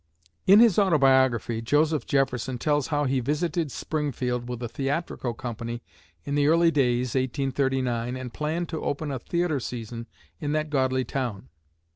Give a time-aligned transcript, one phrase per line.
[0.47, 5.83] In his Autobiography, Joseph Jefferson tells how he visited Springfield with a theatrical company
[6.25, 10.07] in the early days (1839) and planned to open a theatrical season
[10.39, 11.49] in that godly town.